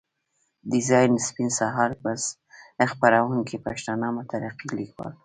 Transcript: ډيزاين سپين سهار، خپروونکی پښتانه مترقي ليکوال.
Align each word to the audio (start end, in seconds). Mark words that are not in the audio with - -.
ډيزاين 0.71 1.13
سپين 1.27 1.49
سهار، 1.59 1.89
خپروونکی 2.91 3.57
پښتانه 3.65 4.05
مترقي 4.17 4.69
ليکوال. 4.77 5.13